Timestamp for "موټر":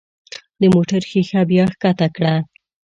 0.73-1.01